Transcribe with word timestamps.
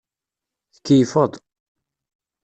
Tkeyyfeḍ. 0.75 1.33